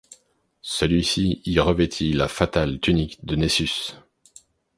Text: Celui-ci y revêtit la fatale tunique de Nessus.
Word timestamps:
Celui-ci 0.63 1.43
y 1.45 1.59
revêtit 1.59 2.11
la 2.11 2.27
fatale 2.27 2.79
tunique 2.79 3.23
de 3.23 3.35
Nessus. 3.35 3.91